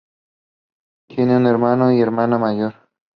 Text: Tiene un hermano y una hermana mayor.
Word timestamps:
Tiene 1.07 1.37
un 1.37 1.45
hermano 1.45 1.91
y 1.91 1.97
una 1.97 2.01
hermana 2.01 2.37
mayor. 2.39 2.73